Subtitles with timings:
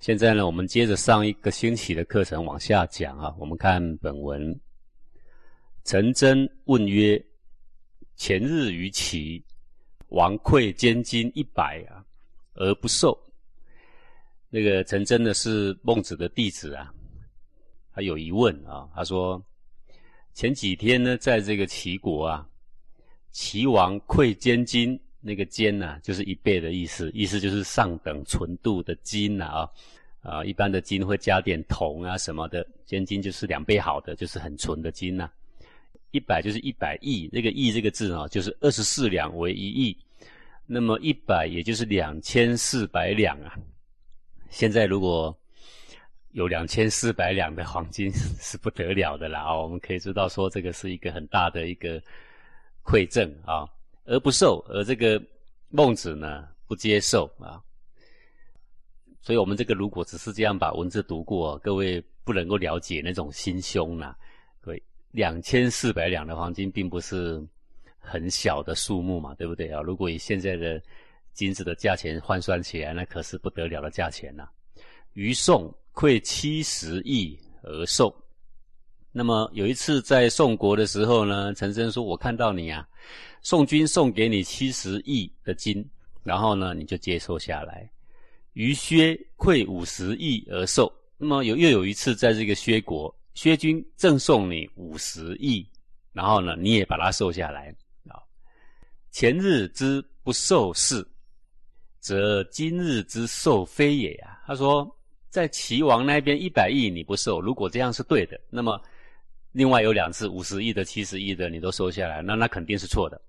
[0.00, 3.34] 现在呢，我们接着上一个星期的课程往下讲啊。
[3.38, 4.58] 我们看本文，
[5.84, 7.22] 陈真问曰
[8.16, 9.44] ：“前日于齐，
[10.08, 12.02] 王馈监金一百啊，
[12.54, 13.16] 而不受。”
[14.48, 16.90] 那个陈真呢是孟子的弟子啊，
[17.92, 18.88] 他有疑问啊。
[18.94, 19.44] 他说
[20.32, 22.48] ：“前几天呢，在这个齐国啊，
[23.32, 29.70] 齐王馈监金。”那个坚呐，就是一倍的意思，意思就是上等纯度的金呐啊
[30.22, 35.30] 啊，一般的金会加点铜啊什么的，坚金就是两倍好的，就是很纯的金呐。
[36.10, 39.96] 一百就是一百亿，那个亿这个字啊，就是二十四两为一亿，
[40.66, 43.56] 那么一百也就是两千四百两啊。
[44.48, 45.36] 现在如果
[46.32, 52.02] 有两千四百两的黄金 是不得了的啦啊，我们可以知道说这个是一个很大的一个
[52.82, 53.68] 馈赠啊。
[54.04, 55.22] 而不受，而这个
[55.68, 57.62] 孟子呢不接受啊，
[59.20, 64.16] 所以我们这个如果只是这样把文字读过，各位不能够了解那种心胸呐。
[64.62, 67.40] 对，两千四百两的黄金并不是
[67.98, 69.80] 很小的数目嘛，对不对啊？
[69.80, 70.82] 如果以现在的
[71.32, 74.48] 金子的价钱换算起来，那可是不得了的价钱呐。
[75.12, 78.14] 于宋馈七十亿而受。
[79.12, 82.86] 那么有一次在宋国的时候呢，陈升说：“我看到你啊，
[83.42, 85.84] 宋军送给你七十亿的金，
[86.22, 87.90] 然后呢你就接受下来。
[88.52, 90.92] 于薛馈五十亿而受。
[91.18, 95.66] 那么有又有一次在这个薛国，薛军赠送你五十亿，
[96.12, 97.74] 然后呢你也把它受下来
[98.08, 98.14] 啊。
[99.10, 101.04] 前日之不受事，
[101.98, 104.40] 则今日之受非也呀。
[104.46, 104.88] 他说，
[105.30, 108.80] 在齐王那边一百亿你不受，如果这样是对的，那么。
[109.52, 113.20] 另外有两次五十亿的、七十亿的，你都收下来，那那肯定是错的。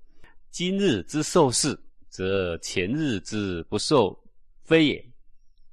[0.52, 1.78] 今日之受事，
[2.10, 4.18] 则前日之不受
[4.64, 5.06] 非也。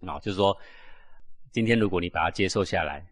[0.00, 0.56] 啊，就是说，
[1.52, 3.06] 今天如果你把它接受下来，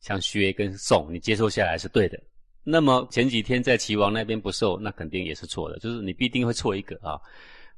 [0.00, 2.20] 像薛跟宋，你接受下来是对的。
[2.62, 7.20] 那么前几天在齐王那边不受，那肯定也是错的，就是你必定会错一个啊。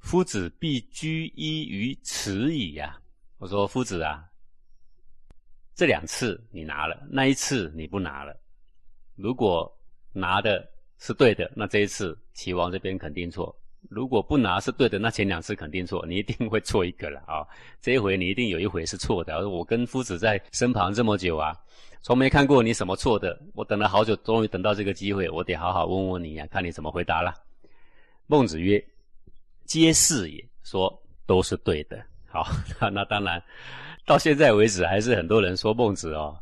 [0.00, 2.98] 夫子必居一于此矣呀。
[3.38, 4.24] 我说夫子啊，
[5.74, 8.34] 这两次你拿了，那一次你不拿了。
[9.16, 9.70] 如果
[10.12, 10.66] 拿的
[10.98, 13.54] 是对的，那这一次齐王这边肯定错；
[13.90, 17.46] 如果不拿是对的，那前两次肯定错，你一定会错一个了啊！
[17.80, 19.48] 这一回你一定有一回是错的。
[19.48, 21.54] 我跟夫子在身旁这么久啊，
[22.02, 23.38] 从没看过你什么错的。
[23.54, 27.34] 我等了好久，终于等到这个机会，我得好好问问你呀，看你怎么回答了。
[28.26, 28.82] 孟子曰
[29.64, 30.92] ：“皆是也。”说
[31.26, 32.02] 都是对的。
[32.26, 32.44] 好，
[32.90, 33.40] 那当然，
[34.04, 36.36] 到现在为止还是很多人说孟子哦。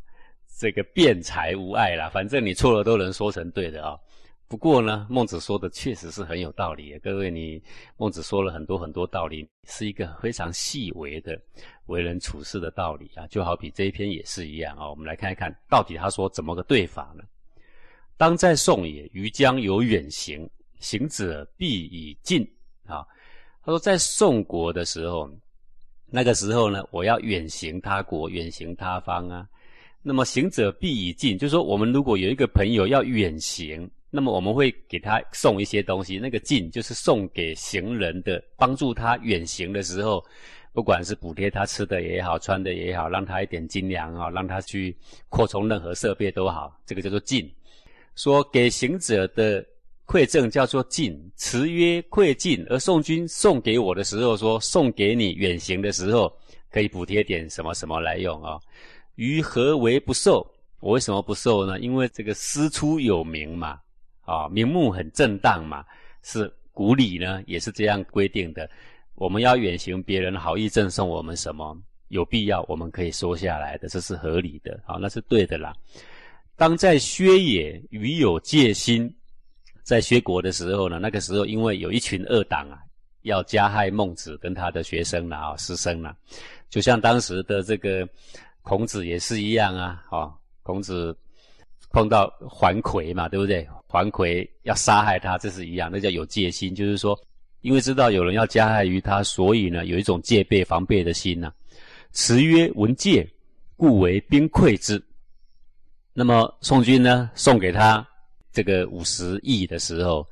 [0.57, 3.99] 这个辩才无碍啦，反正你错了都能说成对的啊。
[4.47, 6.97] 不过呢，孟子说的确实是很有道理。
[7.01, 7.61] 各位，你
[7.97, 11.37] 孟子说了很多很多道理，是一个非常细微的
[11.87, 13.27] 为人处事的道理啊。
[13.27, 14.89] 就好比这一篇也是一样啊。
[14.89, 17.25] 我们来看一看到底他说怎么个对法呢？
[18.17, 20.49] 当在宋也，于将有远行，
[20.79, 22.43] 行者必以近
[22.87, 23.05] 啊。
[23.65, 25.29] 他说在宋国的时候，
[26.07, 29.49] 那个时候呢，我要远行他国，远行他方啊。
[30.07, 36.19] 那么行者必以近，就是说，我们如果有一个朋友要远行，那么我们会给他送一些东西。
[36.19, 40.23] 那个近就是送给行人的，帮助他远行的时候，
[40.75, 44.95] 不管是补贴他吃的也好，穿的也好，让他一点精粮啊，让他去
[45.31, 47.51] 扩充任何设备都好，这个叫做近。
[48.15, 49.65] 说给行者的
[50.07, 52.63] 馈赠叫做近，词曰馈近。
[52.69, 56.31] 而宋军送给我的时候说，送给你远行的时候
[56.71, 58.61] 可以补贴点什么什么来用啊。
[59.17, 60.47] 于何为不受？
[60.81, 61.81] 我为什么不受呢？
[61.81, 63.81] 因为这个师出有名嘛，
[64.21, 65.83] 啊，名目很正当嘛，
[66.23, 68.69] 是古礼呢，也是这样规定的。
[69.15, 71.75] 我们要远行，别人好意赠送我们什么，
[72.09, 75.73] 有必要，我们可以收下来的，这是合理的，好，那是对的啦。
[76.55, 79.11] 当在薛野，与有戒心，
[79.83, 82.79] 在薛国的时候呢，那个时候因为有一群恶党啊，
[83.23, 86.15] 要加害孟子跟他的学生了啊，师生了，
[86.69, 88.07] 就像当时的这个。
[88.65, 90.33] 孔子也是一样啊，哦，
[90.63, 91.15] 孔子
[91.91, 93.69] 碰到桓魁嘛，对不对？
[93.87, 97.15] 桓魁要杀害他，这是一样，那叫有戒心，就是说，
[97.61, 101.53] 因为知道有人要加害于他，所以呢，有一种戒备防备的心呐。
[102.11, 103.29] 辞曰：“闻戒，
[103.77, 105.01] 故为兵馈之。”
[106.15, 108.07] 那么宋军呢，送给他
[108.51, 110.27] 这个五十亿的时候，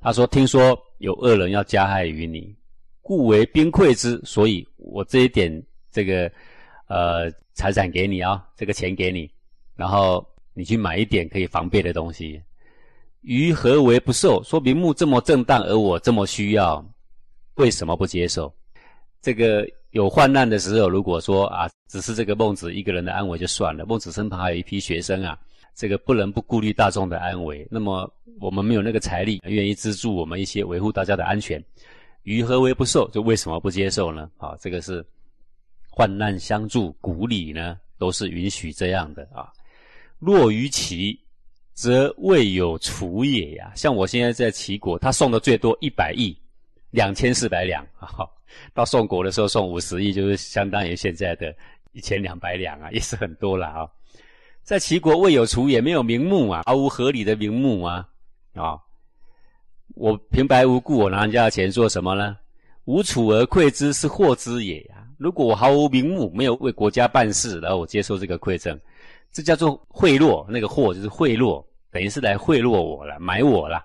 [0.00, 2.52] 他说：“听说有恶人要加害于你，
[3.02, 6.28] 故为兵馈之，所以我这一点这个。”
[6.88, 9.28] 呃，财产给你啊，这个钱给你，
[9.74, 10.24] 然后
[10.54, 12.40] 你去买一点可以防备的东西。
[13.22, 14.40] 于何为不受？
[14.44, 16.82] 说明目这么正当，而我这么需要，
[17.56, 18.54] 为什么不接受？
[19.20, 25.36] 这个有患难的时候，如果说啊，只是这个孟子一个人的安危就算了，孟子身旁还有一批学生啊，
[25.74, 27.66] 这个不能不顾虑大众的安危。
[27.68, 28.08] 那么
[28.40, 31.60] 我们没有那个财力，愿意资助我们一些维护大家的安全，
[32.22, 33.10] 于何为不受？
[33.10, 34.30] 就为什么不接受呢？
[34.36, 35.04] 啊，这个是
[35.98, 39.50] 患难相助，古礼呢都是允许这样的啊。
[40.20, 41.18] 若于齐，
[41.74, 43.72] 则未有除也呀。
[43.74, 46.38] 像我现在在齐国，他送的最多一百亿，
[46.92, 48.24] 两千四百两啊。
[48.72, 51.52] 到宋国的时候送五十亿，就是相当于现在的
[51.90, 53.90] 一千两百两啊，也是很多了啊。
[54.62, 58.08] 在齐国未有除，也没有名目啊，毫无合理的名目啊
[58.54, 58.78] 啊！
[59.96, 62.36] 我平白无故我拿人家的钱做什么呢？
[62.84, 64.97] 无楚而馈之，是祸之也呀。
[65.18, 68.78] 如果我毫无名目，没有为国家办事，然后我接受这个馈赠，
[69.32, 70.46] 这叫做贿赂。
[70.48, 73.84] 那个货就是贿赂，等于是来贿赂我了，买我了。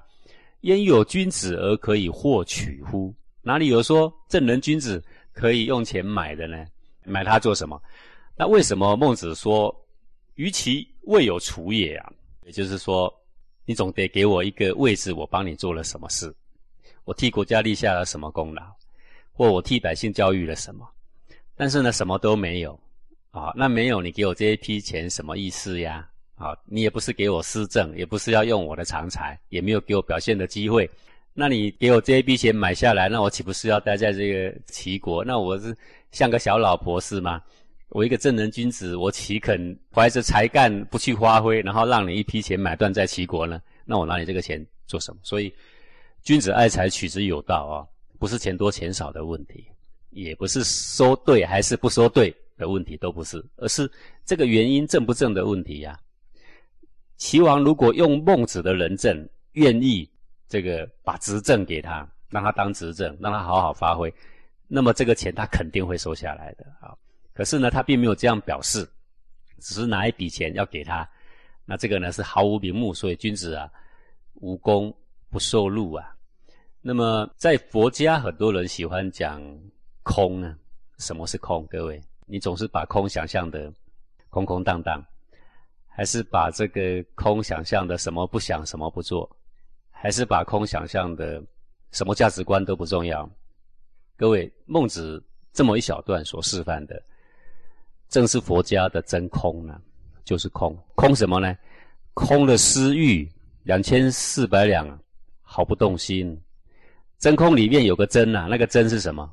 [0.62, 3.13] 焉有君子而可以获取乎？
[3.41, 5.03] 哪里有说正人君子
[5.33, 6.65] 可以用钱买的呢？
[7.03, 7.81] 买它做什么？
[8.38, 9.75] 那为什么孟子说
[10.35, 12.13] “于其未有除也”啊？
[12.45, 13.13] 也就是说，
[13.65, 16.33] 你总得给我一个位置，我帮你做了什么事，
[17.06, 18.62] 我替国家立下了什么功劳，
[19.31, 20.88] 或我替百姓教育了什么？
[21.56, 22.80] 但是呢，什么都没有
[23.32, 23.54] 啊！
[23.56, 26.08] 那没有你给我这一批钱什么意思呀？
[26.36, 30.90] 啊，你也不是给我施政，也不是要用我的长才，也没有给我表现的机会。
[31.34, 35.24] 那你给我这一笔钱买下来，那我岂不是要待在这个齐国？
[35.24, 35.76] 那我是
[36.12, 37.42] 像个小老婆是吗？
[37.90, 43.62] 我一个正人君子，我岂肯怀着才干不去发挥，然后让你一批钱买断在齐国呢？
[43.86, 45.20] 那我拿你这个钱做什么？
[45.24, 45.54] 所以，
[46.24, 47.86] 君子爱财，取之有道啊，
[48.20, 49.66] 不是钱多钱少的问题，
[50.13, 53.89] 也不是说对还是不说对的问题，都不是，而是
[54.25, 56.00] 这个原因正不正的问题呀。
[57.18, 60.10] 齐王如果用孟子的人证，愿意。
[60.50, 64.13] 这个把执政给他，让他当执政，让他好好发挥，
[64.68, 66.94] 那么这个钱他肯定会收下来的啊。
[67.33, 68.88] 可是呢，他并没有这样表示，
[69.59, 71.09] 只是拿一笔钱要给他。
[71.66, 73.68] 那这个呢是毫无名目，所以君子啊，
[74.36, 74.95] 无功
[75.31, 76.16] 不受禄啊。
[76.81, 79.42] 那么在佛家，很多人喜欢讲
[80.04, 80.56] 空呢。
[81.00, 81.66] 什么是空？
[81.70, 83.74] 各位，你总是把空想象的
[84.30, 85.04] 空空荡荡，
[85.88, 89.30] 还是把这个空想象的什么不想，什么不做？
[89.90, 91.44] 还是把空想象的
[91.92, 93.30] 什么价值观都不重要。
[94.16, 95.22] 各位，孟子
[95.52, 97.02] 这么一小段所示范的，
[98.08, 99.82] 正是佛家的真空呢，
[100.24, 100.78] 就是空。
[100.96, 101.58] 空什么呢？
[102.14, 103.30] 空的私欲，
[103.64, 104.88] 两千四百两，
[105.42, 106.40] 毫不动心。
[107.18, 109.30] 真空里面有个真呐，那个真是什么？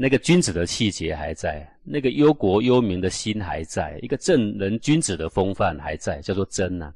[0.00, 6.94] 那个君子的气节还在，那个忧国忧民的心还在，一个正人君子的风范还在，叫做真呐。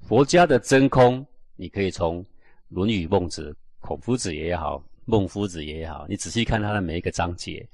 [0.00, 1.26] 佛家的真空。
[1.60, 2.22] 你可以从
[2.68, 3.50] 《论语》《孟子》
[3.80, 4.76] 《孔夫子》也好，
[5.06, 7.68] 《孟夫子》也好，你仔细看他的每一个章节，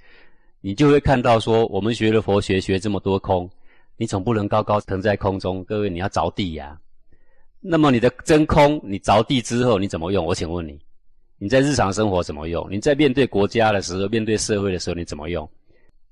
[0.62, 3.46] 你就会看到说，我们学了佛学，学这么多空，
[3.99, 6.81] 你总不能高高腾在空中，各位你要着地呀。
[7.61, 10.25] 那么你的真空，你着地之后你怎么用？
[10.25, 10.81] 我请问你，
[11.39, 12.67] 你在日常生活怎么用？
[12.71, 15.49] 你在面对国家的时候，面对社会的时候，你怎么用？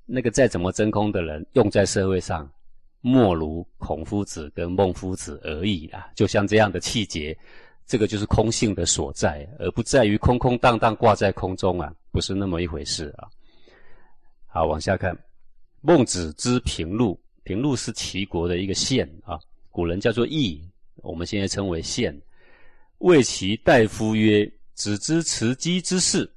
[0.05, 2.49] 那个再怎么真空的人，用在社会上，
[3.01, 6.07] 莫如孔夫子跟孟夫子而已啊。
[6.15, 7.37] 就像这样的气节。
[7.85, 13.27] 这个就是空性的所在，而不在于空空荡荡挂在空中啊，不是那么一回事啊。
[14.47, 15.13] 好，往下看，
[15.81, 19.37] 孟子之平陆，平陆是齐国的一个县啊，
[19.69, 20.63] 古人叫做邑，
[20.95, 22.17] 我们现在称为县。
[22.99, 26.29] 谓其大夫曰：“子之持机之事，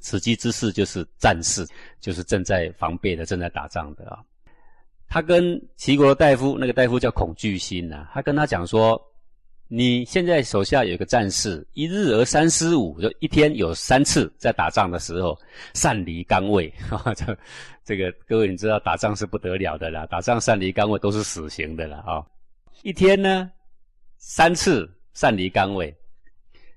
[0.00, 1.66] 持机之事就是战士，
[2.00, 4.18] 就是正在防备的，正在打仗的啊。”
[5.08, 9.00] 他跟齐国大夫，那个大夫叫孔巨心呐，他跟他讲说。
[9.68, 15.36] 你现在手下有个战士，一日而三思五，就一天有三次在打仗的时候
[15.74, 16.72] 擅离岗位。
[16.88, 17.36] 哈， 这
[17.84, 22.24] 这个各位你知道打仗是不得了的啦，打仗擅离岗位都是死刑的了啊。
[22.82, 23.50] 一天呢
[24.18, 25.92] 三次擅离岗位，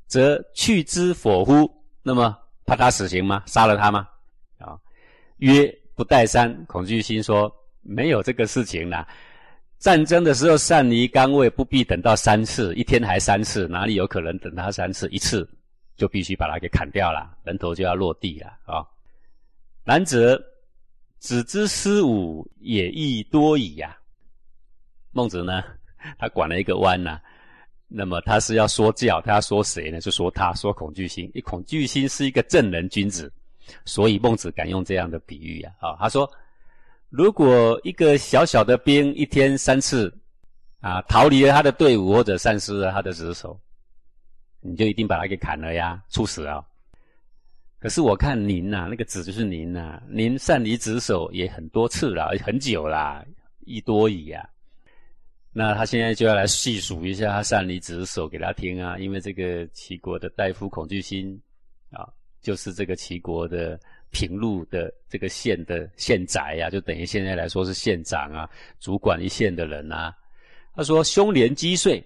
[0.09, 1.71] 则去之否乎？
[2.03, 2.35] 那么
[2.65, 3.43] 怕他死刑吗？
[3.45, 4.07] 杀了他吗？
[4.57, 4.77] 啊，
[5.37, 6.53] 曰不待三。
[6.65, 7.49] 恐惧心说
[7.81, 9.07] 没有这个事情啦。
[9.77, 15.07] 战争的时候善离岗位不必等到三次，一天还三次，哪里有可能等他三次？
[15.09, 15.47] 一次
[15.95, 18.83] 就必须把他给砍掉了，人头就要落地了啊！
[19.85, 20.41] 然则
[21.19, 23.95] 子之失武也亦多矣呀。
[25.11, 25.63] 孟子呢，
[26.17, 27.21] 他拐了一个弯呐，
[27.89, 29.99] 那么他是要说教，他要说谁呢？
[29.99, 33.29] 就说他说恐惧心，因恐惧心是一个正人君子，
[33.83, 35.71] 所以孟子敢用这样的比喻呀。
[35.79, 36.29] 啊，他说。
[37.11, 40.15] 如果一个小小的兵一天三次，
[40.79, 43.59] 啊，逃离了他的队伍或者丧失了他的职守，
[44.61, 46.63] 你就一定把他给砍了呀，处死啊！
[47.79, 53.25] 可是我看您呐，那个子就是您呐，您擅离职守也很多次了，很久啦，
[53.61, 54.47] 一多矣啊。
[55.51, 61.39] 那他现在就要来细数一下他擅离职守给他听啊，因为这个齐国的大夫孔巨心
[61.91, 62.07] 啊，
[62.41, 63.79] 就是这个齐国的
[64.11, 70.13] 平陆的这个县的县宅呀，就等于现在来说是县长啊，主管一县的人呐。
[70.75, 72.01] 他说：“凶年积岁，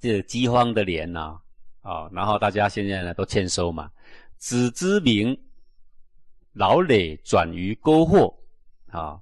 [0.00, 1.38] 这饥荒的年呐，
[1.80, 3.90] 啊，然后大家现在呢都欠收嘛。”
[4.36, 5.38] 子之名，
[6.54, 8.34] 劳累转于沟壑，
[8.90, 9.20] 啊，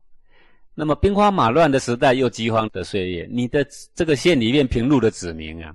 [0.78, 3.66] 那么兵荒马乱的时代，又饥荒的岁月，你的
[3.96, 5.74] 这个县里面平路的子民啊，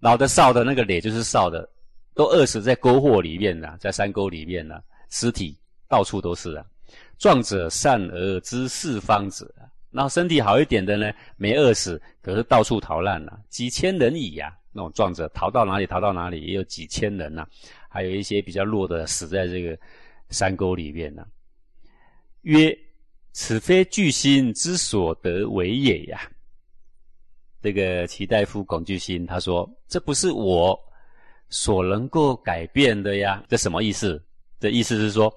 [0.00, 1.70] 老的少的那个累就是少的，
[2.12, 5.56] 都饿死在沟壑里面了，在山沟里面了，尸体
[5.86, 6.66] 到处都是啊。
[7.18, 9.48] 壮者善而知四方者，
[9.92, 14.52] 然后身体好一点的呢，没饿死，可是到处逃难了，几千人矣呀。
[14.72, 17.46] 那种壮者逃到哪里逃到哪里，也有几千人呐。
[17.88, 19.78] 还有一些比较弱的死在这个
[20.30, 21.24] 山沟里面呢。
[22.40, 22.76] 曰：
[23.32, 26.20] 此非巨星之所得为也呀。
[27.60, 30.78] 这个齐大夫龚巨星他说：“这不是我
[31.48, 34.22] 所能够改变的呀。”这什么意思？
[34.60, 35.32] 这意思是说，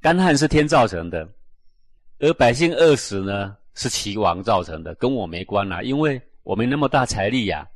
[0.00, 1.28] 干旱是天造成的，
[2.18, 7.68] 而百姓饿死呢，是齐王造成的，跟我没关啦，因为我没那么大财力呀。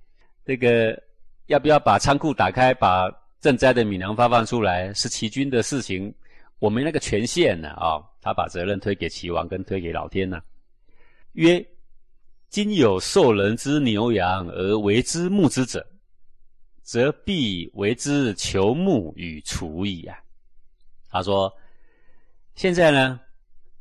[0.45, 0.97] 这个
[1.47, 3.11] 要不要把仓库打开，把？
[3.43, 6.15] 赈灾的米粮发放出来是齐军的事情，
[6.63, 7.71] 我们那个权限呢？
[7.71, 10.41] 啊，他把责任推给齐王，跟推给老天呢。
[11.33, 11.61] 曰：
[12.51, 15.85] 今有受人之牛羊而为之牧之者，
[16.85, 20.17] 则必为之求牧与除矣啊。
[21.11, 21.53] 他说：
[22.55, 23.19] 现在呢，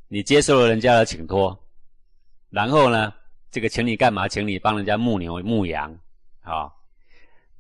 [0.08, 1.56] 你接受了人家的请托，
[2.50, 3.14] 然后呢，
[3.52, 4.28] 这个请你干嘛？
[4.28, 5.96] 请你帮人家牧牛牧羊，
[6.42, 6.68] 啊。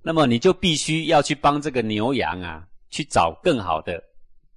[0.01, 4.03] 那么你就必须要去帮这个牛羊啊，去找更好的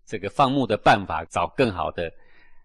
[0.06, 2.12] 这个放牧的办法，找更好的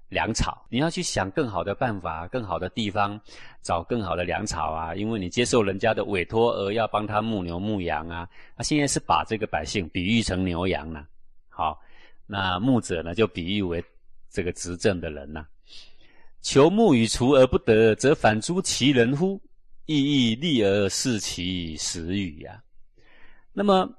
[0.10, 0.66] 粮草。
[0.70, 3.20] 你要去想更好的办法，更好的地方，
[3.62, 4.96] 找更好的粮草啊。
[4.96, 8.28] 因为你接受人家的委托而要帮他牧牛牧羊啊。
[8.58, 11.06] 他现在是把这个百姓比喻成牛羊了。
[11.48, 11.80] 好，
[12.26, 13.84] 那牧者呢就比喻为
[14.30, 15.46] 这个执政的人呐。
[16.42, 19.40] 求牧与除而不得，则反诸其人乎？
[19.86, 22.64] 意义利而视其时与呀。
[23.52, 23.90] 那么，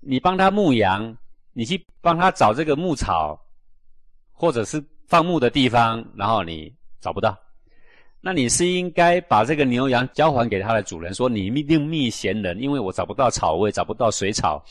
[0.00, 1.16] 你帮他牧羊，
[1.56, 3.34] 你去帮他找这个牧草，
[4.30, 6.70] 或者是放牧的地方，然后你
[7.00, 7.34] 找不到，
[8.20, 14.62] 那你是应该把这个牛羊交还给他的主人，说你另觅闲人，因为我找不到草，我也找不到水草，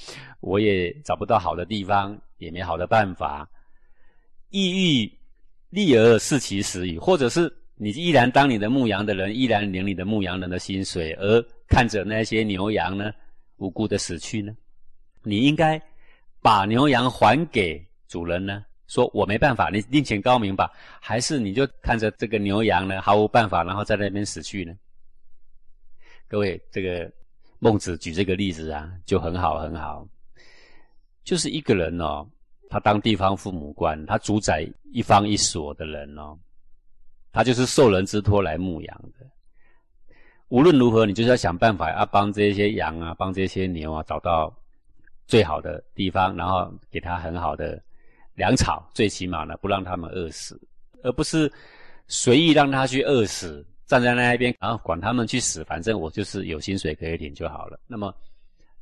[0.42, 3.50] 我也找不到好的地方，也没好的办法。
[4.52, 5.12] 意欲
[5.72, 13.12] 利而视其食与，或者是你依然当你的牧羊的人，依然领你的牧羊人的薪水，而看着那些牛羊呢？
[13.58, 14.54] 无辜的死去呢？
[15.24, 15.82] 你应该
[16.46, 18.64] 把牛羊还给主人呢？
[18.86, 20.72] 说我没办法，你另请高明吧？
[21.02, 24.72] 还是你就看着这个牛羊呢，毫无办法，然后在那边死去呢？
[26.28, 27.12] 各位，这个
[27.58, 30.08] 孟子举这个例子啊，就很好很好。
[31.24, 32.24] 就是一个人哦，
[32.70, 36.38] 他当地方父母官，他主宰一方一所的人哦，
[37.32, 39.26] 他就是受人之托来牧羊的。
[40.50, 44.56] 无论如何，你就是要想办法，要帮这些羊啊，帮这些牛啊，找到
[45.28, 47.82] 最好的地方，然后给他很好的
[48.36, 50.60] 粮草，最起码呢，不让他们饿死，
[51.04, 51.52] 而不是
[52.08, 57.80] 随意让他去饿死，站在那一边，然后管他们去死，反正我就是有薪水可以领就好了。
[57.88, 58.14] 那么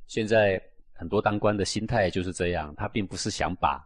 [0.08, 3.82] 现在很多当官的心态就是这样，他并不是想把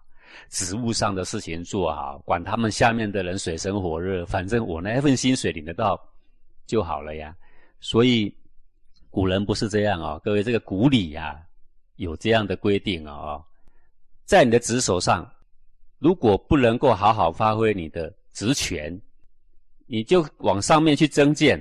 [0.50, 6.00] 职务上的事情做好，管他们下面的人水深火热，反正我那份薪水领得到
[6.66, 7.36] 就好了呀。
[7.80, 8.36] 所以
[9.10, 11.40] 古人不是这样啊，各位，这个古礼呀
[11.98, 13.40] 有这样的规定啊，
[14.26, 15.30] 在你的职守上，
[16.00, 19.00] 如果不能够好好发挥你的职权，
[19.86, 21.60] 你就往上面去增谏，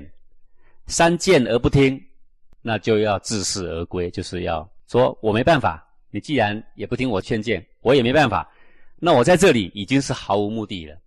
[0.86, 2.00] 三谏而不听，
[2.62, 8.50] 那就要自视而归，就是要说我没办法，你既然也不听我劝谏，我也没办法，
[8.98, 10.98] 那我在这里已经是毫无目的了，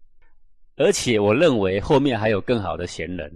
[0.75, 3.31] 而且我认为后面还有更好的贤人。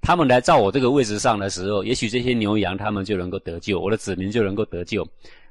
[0.00, 5.06] 他们来照我这个位置上的时候，也许这些牛羊他们就能够得救，我的子民就能够得救。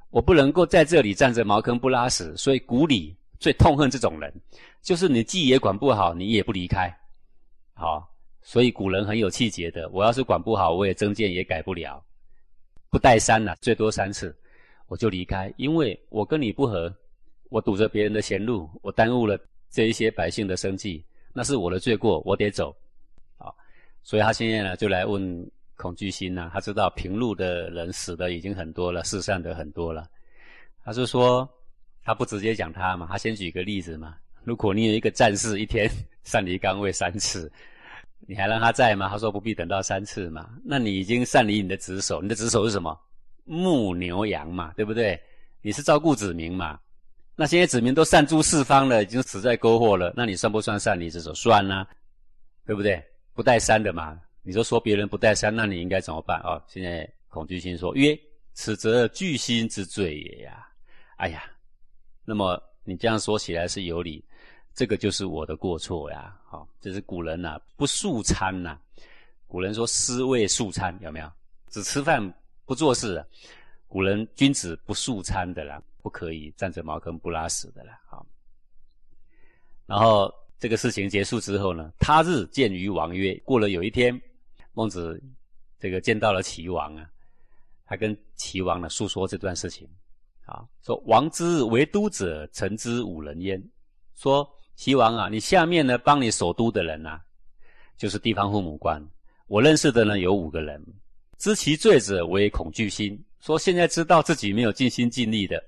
[0.10, 4.34] 我不能够在这里站着茅坑不拉屎，所以古里最痛恨这种人，
[4.82, 6.92] 就是你既也管不好，你也不离开。
[7.74, 8.10] 好，
[8.42, 9.88] 所以古人很有气节的。
[9.90, 12.02] 我要是管不好，我也增建也改不了，
[12.90, 14.36] 不带三了，最多三次，
[14.88, 16.92] 我就离开，因为我跟你不和，
[17.50, 19.38] 我堵着别人的前路，我耽误了
[19.70, 22.74] 这一些百姓的生计，那是我的罪过，我得走。
[24.08, 26.50] 所以他现在呢，就来问孔巨星呢。
[26.54, 30.08] 他知道平路的人死的已经很多了，世上的很多了。
[30.86, 31.46] 他就说
[32.06, 34.16] ：“他不直接讲他嘛，他先举个例子嘛。
[34.46, 35.92] 如果你有一个战士一天
[36.24, 37.52] 擅离岗位三次，
[38.22, 39.10] 你还让他在吗？
[39.10, 40.52] 他说不必等到三次嘛。
[40.64, 42.98] 那你已经擅离你的职守，你的职守是什么？
[43.44, 45.22] 牧牛羊嘛，对不对？
[45.62, 46.80] 你是照顾子民嘛。
[47.36, 51.34] 那现在子民都散诸四方了，已经死在沟壑了，那你算不算擅离职守？
[51.34, 51.86] 算啊，
[52.66, 53.04] 对不对？
[53.38, 54.20] 不带山的嘛。
[54.42, 56.60] 你就说别人不带山，那你应该怎么办啊？
[56.68, 58.18] 现在恐惧心说曰：
[58.54, 60.68] 此则惧心之罪也呀。
[61.18, 61.44] 哎呀，
[62.26, 64.26] 那么你这样说起来是有理。
[64.74, 68.80] 这个就是我的过错呀，好，这是古人呐，不素餐呐。
[69.46, 71.32] 古人说“思味素餐”，有没有？
[71.70, 72.34] 只吃饭
[72.66, 73.24] 不做事。
[73.88, 78.00] 古人君子不素餐的啦，不可以站着茅坑不拉屎的啦。
[78.08, 78.26] 好，
[79.86, 84.20] 然后这个事情结束之后呢，他日见于王曰：“过了有一天，
[84.74, 85.22] 孟子
[85.80, 87.10] 这个见到了齐王啊，
[87.86, 89.88] 他跟齐王呢诉说这段事情，
[90.46, 93.62] 啊，说王之为都者，臣之五人焉。
[94.16, 94.48] 说。
[94.80, 97.20] 齐王啊，你下面呢帮你守都的人呐，
[97.98, 99.04] 就是地方父母官。
[99.48, 100.80] 我认识的呢有五个人，
[101.40, 105.60] 知其罪者为恐惧心，说现在知道自己没有尽心尽力的，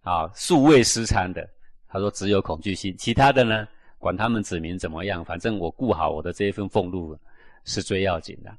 [0.00, 1.46] 啊，素未食餐的。
[1.86, 3.68] 他说只有恐惧心，其他的呢，
[4.02, 7.16] 管他们子民怎么样，反正我顾好我的这一份俸禄
[7.64, 8.52] 是最要紧的。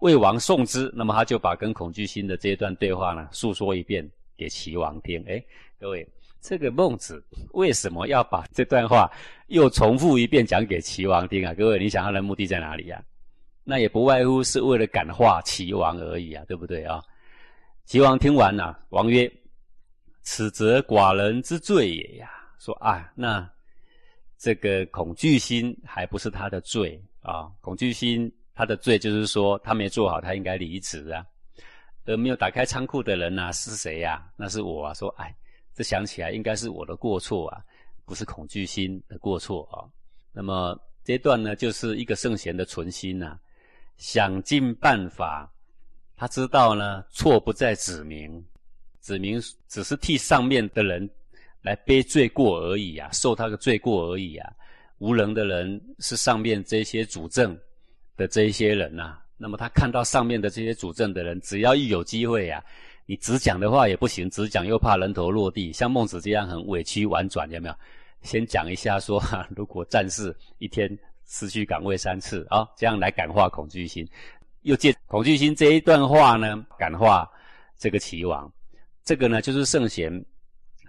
[0.00, 4.04] 魏王送之，那么他就把跟恐惧心的这一段对话呢诉说一遍
[4.36, 5.24] 给齐王听。
[5.28, 5.40] 哎，
[5.78, 6.04] 各位。
[6.40, 9.10] 这个孟子为什么要把这段话
[9.46, 11.54] 又重复一遍讲给齐王听啊？
[11.54, 13.02] 各位，你想他的目的在哪里呀？
[13.62, 17.02] 那也不外乎是为了感化齐王而已啊，对不对啊？
[17.86, 19.30] 齐王听完了，王曰
[20.20, 22.28] ：“此则寡人之罪也呀。”
[22.60, 23.50] 说啊，那
[24.38, 27.50] 这个恐惧心还不是他的罪啊？
[27.60, 31.24] 恐惧心他的罪就是说他没做好，他应该离职啊。
[32.04, 34.24] 而没有打开仓库的人呢是谁呀？
[34.36, 34.94] 那是我啊。
[34.94, 35.34] 说哎。
[35.76, 37.60] 这想起来应该是我的过错啊，
[38.04, 39.82] 不是恐惧心的过错啊。
[40.30, 43.36] 那么这段呢，就是一个圣贤的存心呐，
[43.96, 45.52] 想尽办法。
[46.14, 48.40] 他知道呢，错不在子民，
[49.00, 51.10] 子民只是替上面的人
[51.64, 54.52] 来背罪过而已啊，受他的罪过而已啊。
[54.98, 57.58] 无能的人是上面这些主政
[58.16, 59.18] 的这一些人呐。
[59.36, 62.62] 那么他看到上面的这些主政的人，只要一有机会呀。
[63.06, 65.72] 你只讲的话也不行，只讲又怕人头落地。
[65.72, 67.74] 像孟子这样很委屈婉转，有没有？
[68.22, 70.88] 先讲一下说，哈， 如果战士一天
[71.26, 74.08] 失去岗位三次啊，这样来感化恐惧心，
[74.62, 77.28] 又借恐惧心这一段话呢，感化
[77.76, 78.50] 这个齐王。
[79.04, 80.24] 这个呢，就是圣贤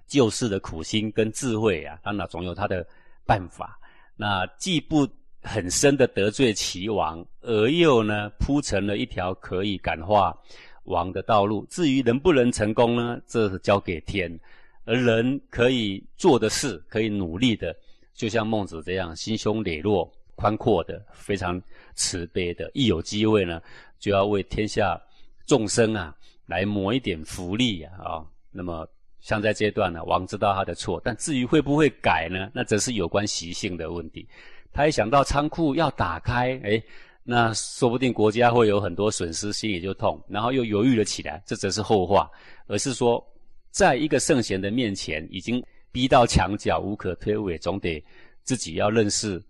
[0.07, 2.85] 救世的苦心跟智慧啊，当然总有他的
[3.25, 3.79] 办法。
[4.15, 5.07] 那既不
[5.41, 10.35] 很深的得罪齐王，而又呢铺成了一条可以感化。
[10.85, 13.19] 王的道路，至于能不能成功呢？
[13.25, 14.39] 这是交给天，
[14.83, 17.75] 而人可以做的事，可以努力的，
[18.13, 21.59] 就像孟子这样，心胸磊落、宽阔的，非常
[21.95, 23.59] 慈悲的，一有机会呢，
[23.97, 24.95] 就要为天下
[25.47, 26.15] 众生啊，
[26.45, 27.91] 来谋一点福利啊！
[27.97, 28.87] 啊，那么
[29.25, 32.47] 像在这段呢，王知道他的错，但至于会不会改呢？
[32.53, 34.27] 那则是有关习性的问题。
[34.71, 36.81] 他一想到仓库要打开，哎。
[37.27, 41.41] 那说不定国家会有很多损失，心里就痛，然后又犹豫了起来。
[41.43, 42.29] 这则是后话，
[42.67, 43.19] 而是说，
[43.71, 45.59] 在一个圣贤的面前，已经
[45.91, 47.99] 逼到墙角，无可推诿，总得
[48.43, 49.43] 自己要认识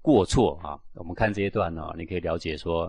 [0.00, 0.78] 过错啊。
[0.94, 2.88] 我们看这一段呢，你可以了解说，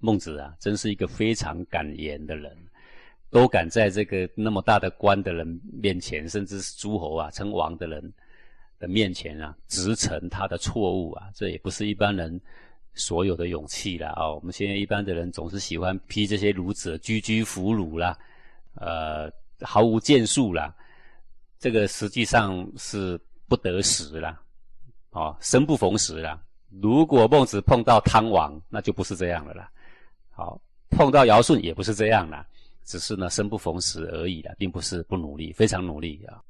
[0.00, 2.52] 孟子啊，真是一个非常敢言的人，
[3.34, 8.12] 都敢在这个那么大的官的人面前，甚至是诸侯啊、称王的人
[8.78, 12.40] 的面前啊，直陈他的错误啊，这也不是一般人。
[12.96, 18.16] 所有的勇气啦，啊，我们现在一般的人总是喜欢批这些儒者居居俘虏啦，
[18.76, 19.28] 呃，
[19.62, 20.72] 毫无建树啦，
[21.58, 24.40] 这个实际上是不得时啦，
[25.10, 26.40] 哦，生不逢时啦。
[26.80, 29.68] 如果孟子碰到汤王，那就不是这样了啦。
[30.30, 32.46] 好，碰到尧舜也不是这样啦，
[32.84, 36.40] 只是呢生不逢时而已啦，并不是不努力，非常努力啊。